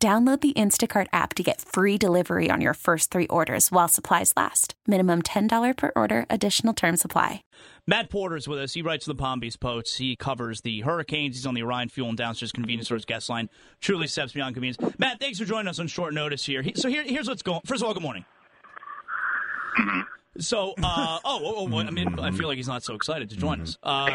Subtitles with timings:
[0.00, 4.32] Download the Instacart app to get free delivery on your first three orders while supplies
[4.36, 4.74] last.
[4.86, 7.42] Minimum $10 per order, additional term supply.
[7.84, 8.72] Matt Porter's with us.
[8.72, 9.98] He writes the Palm Beach Post.
[9.98, 11.34] He covers the Hurricanes.
[11.34, 13.50] He's on the Orion Fuel and Downstairs Convenience Stores guest line.
[13.80, 14.78] Truly steps beyond convenience.
[14.98, 16.62] Matt, thanks for joining us on short notice here.
[16.76, 18.24] So here, here's what's going First of all, good morning.
[20.40, 23.36] So, uh, oh, oh, oh, I mean, I feel like he's not so excited to
[23.36, 23.76] join us.
[23.82, 24.08] Uh,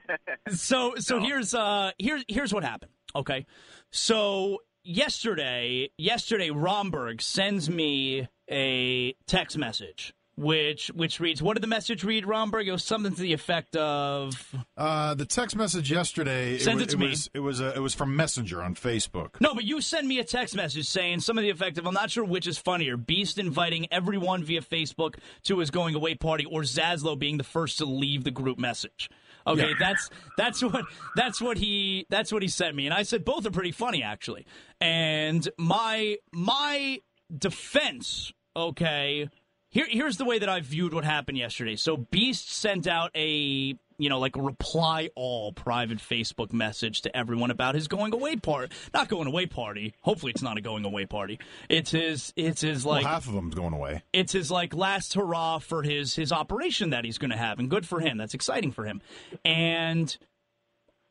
[0.48, 2.90] so, so here's uh, here's here's what happened.
[3.14, 3.44] Okay,
[3.90, 10.14] so yesterday, yesterday, Romberg sends me a text message.
[10.36, 12.68] Which which reads what did the message read, Romberg?
[12.68, 16.54] It was something to the effect of Uh, the text message yesterday.
[16.54, 17.08] It, it was, to me.
[17.08, 19.40] was it was uh, it was from Messenger on Facebook.
[19.40, 21.94] No, but you send me a text message saying some of the effect of I'm
[21.94, 26.44] not sure which is funnier: Beast inviting everyone via Facebook to his going away party,
[26.44, 29.10] or Zaslow being the first to leave the group message.
[29.48, 29.74] Okay, Yeah.
[29.78, 30.84] that's that's what
[31.16, 34.02] that's what he that's what he sent me, and I said both are pretty funny
[34.02, 34.46] actually.
[34.80, 37.00] And my my
[37.36, 39.28] defense, okay,
[39.70, 41.76] here here's the way that I viewed what happened yesterday.
[41.76, 47.50] So Beast sent out a you know like reply all private Facebook message to everyone
[47.50, 48.74] about his going away party.
[48.94, 49.94] Not going away party.
[50.00, 51.38] Hopefully it's not a going away party.
[51.68, 54.02] It's his it's his like well, half of them's going away.
[54.12, 57.68] it's his like last hurrah for his his operation that he's going to have and
[57.68, 59.00] good for him that's exciting for him
[59.44, 60.16] and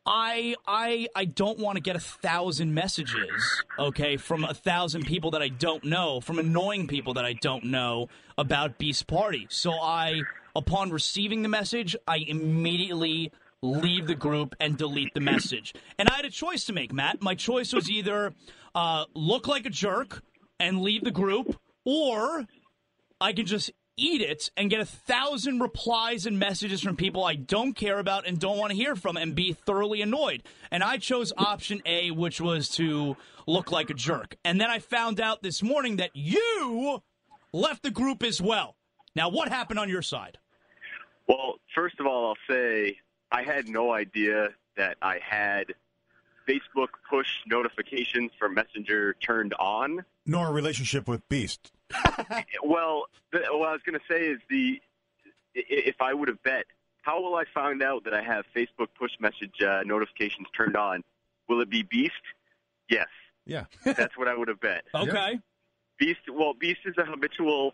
[0.05, 5.31] i i i don't want to get a thousand messages okay from a thousand people
[5.31, 9.71] that i don't know from annoying people that i don't know about beast party so
[9.73, 10.21] i
[10.57, 13.31] upon receiving the message i immediately
[13.61, 17.21] leave the group and delete the message and i had a choice to make matt
[17.21, 18.33] my choice was either
[18.75, 20.21] uh, look like a jerk
[20.59, 22.45] and leave the group or
[23.19, 27.35] I can just eat it and get a thousand replies and messages from people I
[27.35, 30.43] don't care about and don't want to hear from and be thoroughly annoyed.
[30.69, 33.17] And I chose option A, which was to
[33.47, 34.37] look like a jerk.
[34.45, 37.01] And then I found out this morning that you
[37.53, 38.75] left the group as well.
[39.15, 40.37] Now, what happened on your side?
[41.27, 42.97] Well, first of all, I'll say
[43.31, 45.73] I had no idea that I had
[46.47, 50.05] Facebook push notifications for Messenger turned on.
[50.25, 51.71] Nor a relationship with Beast.
[52.63, 54.81] Well, the, what I was going to say is the
[55.53, 56.65] if I would have bet,
[57.01, 61.03] how will I find out that I have Facebook push message uh, notifications turned on?
[61.47, 62.13] Will it be Beast?
[62.89, 63.07] Yes,
[63.45, 63.65] Yeah.
[63.83, 64.83] that's what I would have bet.
[64.95, 65.39] Okay.
[65.97, 66.19] Beast.
[66.31, 67.73] Well, Beast is a habitual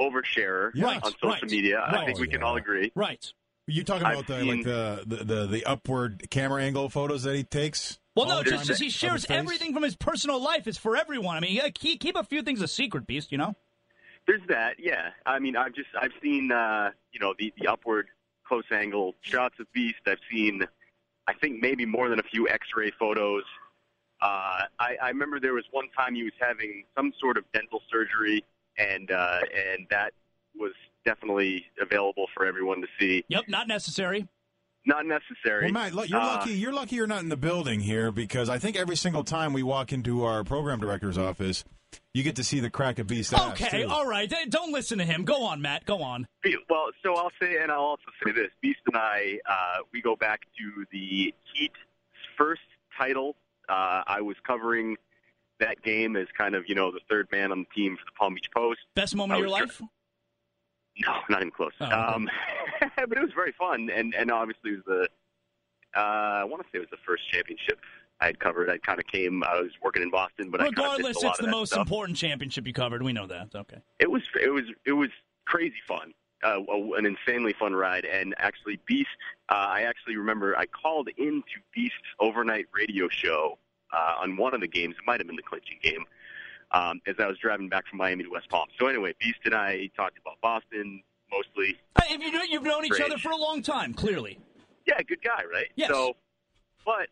[0.00, 1.82] oversharer Right, on social right, media.
[1.86, 2.46] I think we can Yeah.
[2.46, 2.92] all agree.
[2.94, 3.32] Right.
[3.66, 7.22] You talking I've about the seen- like the, the the the upward camera angle photos
[7.22, 7.98] that he takes?
[8.14, 11.36] Well, no, just as he shares everything from his personal life is for everyone.
[11.36, 13.54] I mean, yeah, keep, keep a few things a secret, Beast, you know?
[14.26, 15.10] There's that, yeah.
[15.24, 18.08] I mean, I've just I've seen uh, you know the the upward
[18.44, 20.00] close angle shots of Beast.
[20.06, 20.66] I've seen,
[21.26, 23.44] I think maybe more than a few X-ray photos.
[24.20, 27.80] Uh, I, I remember there was one time he was having some sort of dental
[27.90, 28.44] surgery,
[28.78, 29.38] and uh,
[29.76, 30.12] and that
[30.56, 30.72] was
[31.04, 33.24] definitely available for everyone to see.
[33.28, 34.28] Yep, not necessary.
[34.84, 35.70] Not necessary.
[35.72, 36.52] Well, Matt, you're Uh, lucky.
[36.54, 39.62] You're lucky you're not in the building here because I think every single time we
[39.62, 41.62] walk into our program director's office,
[42.12, 43.32] you get to see the crack of Beast.
[43.32, 43.88] Okay, too.
[43.88, 44.32] all right.
[44.48, 45.24] Don't listen to him.
[45.24, 45.84] Go on, Matt.
[45.84, 46.26] Go on.
[46.68, 50.16] Well, so I'll say, and I'll also say this: Beast and I, uh, we go
[50.16, 51.72] back to the Heat
[52.36, 52.62] first
[52.98, 53.36] title.
[53.68, 54.96] Uh, I was covering
[55.60, 58.12] that game as kind of, you know, the third man on the team for the
[58.18, 58.80] Palm Beach Post.
[58.94, 59.80] Best moment of your life?
[60.98, 61.72] No, not even close.
[61.80, 61.94] Oh, okay.
[61.94, 62.28] um,
[62.96, 65.08] but it was very fun, and and obviously it was
[65.94, 67.78] the, uh, I want to say it was the first championship
[68.20, 68.68] I had covered.
[68.68, 69.42] I kind of came.
[69.42, 71.50] I was working in Boston, but I kind of Regardless, missed a lot it's the
[71.50, 71.86] most stuff.
[71.86, 73.02] important championship you covered.
[73.02, 73.54] We know that.
[73.54, 73.78] Okay.
[74.00, 75.08] It was it was it was
[75.46, 76.12] crazy fun.
[76.44, 76.58] Uh,
[76.96, 79.08] an insanely fun ride, and actually, Beast.
[79.48, 83.58] Uh, I actually remember I called into Beast's overnight radio show
[83.92, 84.94] uh, on one of the games.
[84.98, 86.04] It might have been the clinching game.
[86.70, 88.66] Um, as I was driving back from Miami to West Palm.
[88.78, 91.78] So anyway, Beast and I talked about Boston mostly.
[91.96, 94.38] Uh, If you know, you've known each other for a long time, clearly.
[94.86, 95.66] Yeah, good guy, right?
[95.76, 95.90] Yes.
[95.90, 96.16] So,
[96.86, 97.08] but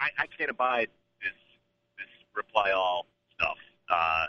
[0.00, 0.88] I, I can't abide
[1.20, 1.32] this
[1.96, 3.06] this reply all
[3.36, 3.56] stuff.
[3.88, 4.26] Uh,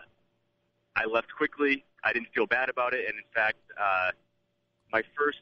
[0.95, 1.83] I left quickly.
[2.03, 4.11] I didn't feel bad about it, and in fact, uh,
[4.91, 5.39] my first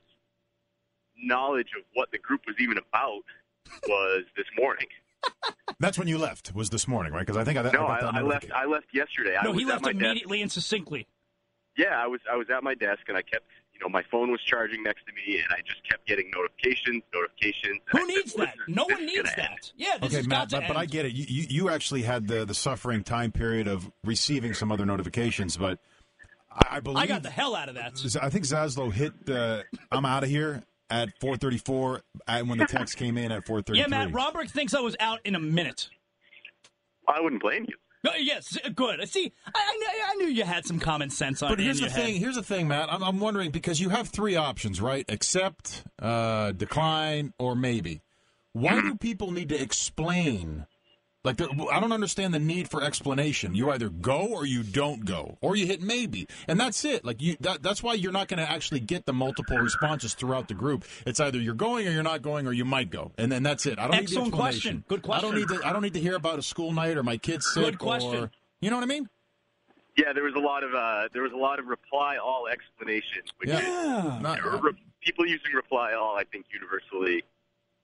[1.21, 3.23] knowledge of what the group was even about
[3.87, 4.87] was this morning.
[5.81, 6.53] That's when you left.
[6.55, 7.25] Was this morning, right?
[7.25, 8.51] Because I think I, no, I, got I, that I left.
[8.53, 9.35] I left yesterday.
[9.43, 10.03] No, was he left my desk.
[10.03, 11.07] immediately and succinctly.
[11.77, 12.21] Yeah, I was.
[12.31, 13.45] I was at my desk and I kept.
[13.73, 17.01] You know, my phone was charging next to me, and I just kept getting notifications,
[17.11, 17.79] notifications.
[17.91, 18.55] and I Who said, needs that?
[18.67, 19.71] No one needs gonna end." that.
[19.75, 21.13] Yeah, this Okay, has Matt, got to but, but I get it.
[21.13, 25.57] You, you you actually had the the suffering time period of receiving some other notifications,
[25.57, 25.79] but
[26.51, 27.93] I, I believe I got the hell out of that.
[28.21, 30.61] I think Zaslow hit the "I'm out of here"
[30.91, 33.77] at 4:34 and when the text came in at 4:33.
[33.77, 35.89] Yeah, Matt, Robert thinks I was out in a minute.
[37.07, 37.75] I wouldn't blame you.
[38.03, 39.07] No, yes, good.
[39.09, 41.83] See, I, I, I knew you had some common sense on But in here's the
[41.83, 42.13] your thing.
[42.13, 42.19] head.
[42.21, 42.91] Here's the thing, Matt.
[42.91, 45.05] I'm, I'm wondering because you have three options, right?
[45.07, 48.01] Accept, uh, decline, or maybe.
[48.53, 50.65] Why do people need to explain?
[51.23, 53.53] Like, the, I don't understand the need for explanation.
[53.53, 57.05] You either go or you don't go, or you hit maybe, and that's it.
[57.05, 60.47] Like you, that, that's why you're not going to actually get the multiple responses throughout
[60.47, 60.83] the group.
[61.05, 63.67] It's either you're going or you're not going, or you might go, and then that's
[63.67, 63.77] it.
[63.77, 64.83] I don't Excellent need the explanation.
[64.89, 65.01] question.
[65.03, 65.61] Good I don't need to.
[65.63, 67.63] I don't need to hear about a school night or my kids sick.
[67.65, 68.15] Good question.
[68.23, 69.07] Or, you know what I mean?
[69.97, 73.21] Yeah, there was a lot of uh, there was a lot of reply all explanation,
[73.37, 74.15] which Yeah.
[74.17, 74.71] is, Not- re-
[75.03, 76.15] people using reply all.
[76.17, 77.23] I think universally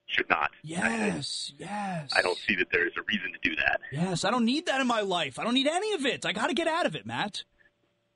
[0.08, 0.52] should not.
[0.64, 2.12] Yes, yes.
[2.16, 3.82] I don't see that there's a reason to do that.
[3.92, 5.38] Yes, I don't need that in my life.
[5.38, 6.26] I don't need any of it.
[6.26, 7.44] I got to get out of it, Matt.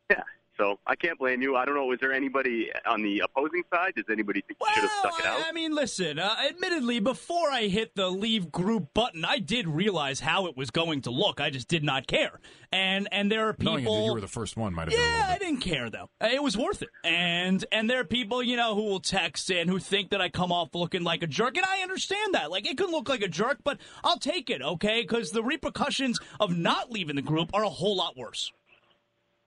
[0.10, 0.24] Yeah.
[0.58, 1.56] So I can't blame you.
[1.56, 1.86] I don't know.
[1.86, 3.94] Was there anybody on the opposing side?
[3.96, 5.40] Does anybody think you Well, should have stuck it out?
[5.46, 6.20] I, I mean, listen.
[6.20, 10.70] Uh, admittedly, before I hit the leave group button, I did realize how it was
[10.70, 11.40] going to look.
[11.42, 12.40] I just did not care.
[12.72, 13.96] And and there are Knowing people.
[13.96, 16.10] that you were the first one might have been Yeah, I didn't care though.
[16.22, 16.90] Uh, It was worth it.
[17.04, 20.30] And and there are people, you know, who will text in who think that I
[20.30, 22.52] come off looking like a jerk, and I understand that.
[22.52, 25.02] Like it can look like a jerk, but I'll take it, okay?
[25.02, 28.52] Because the repercussions of not leaving the group are a whole lot worse.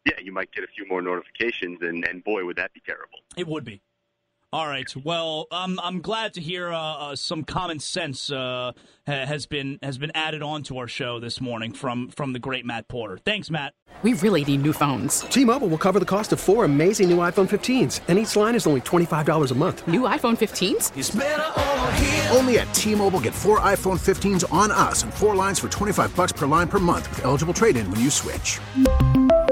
[0.07, 3.19] Yeah, you might get a few more notifications, and, and boy, would that be terrible.
[3.37, 3.81] It would be.
[4.55, 4.87] All right.
[5.03, 8.71] Well, um, I'm glad to hear uh, uh, some common sense uh,
[9.05, 12.39] ha- has been has been added on to our show this morning from from the
[12.39, 13.19] great Matt Porter.
[13.19, 13.75] Thanks, Matt.
[14.05, 15.23] We really need new phones.
[15.23, 18.67] T-Mobile will cover the cost of four amazing new iPhone 15s, and each line is
[18.67, 19.89] only $25 a month.
[19.89, 20.93] New iPhone 15s?
[22.37, 26.33] Only at T-Mobile get four iPhone 15s on us and four lines for 25 bucks
[26.33, 28.61] per line per month with eligible trade-in when you switch.